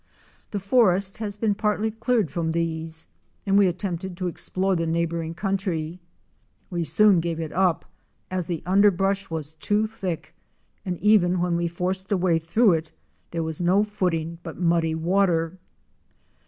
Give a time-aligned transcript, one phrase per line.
[0.49, 3.05] The forest has been partly cleared from these
[3.45, 5.99] and we attempted to explore the neighboring country.
[6.71, 7.85] We soon gave it up
[8.31, 10.33] as the underbrush was too thick,
[10.83, 12.41] and even when we forced a way Fic.
[12.41, 12.41] 69.
[12.41, 13.11] THREE YEAR Otps AT Homm IN THEIR WOOD SKIN.
[13.13, 15.59] through it there was no footing but muddy water.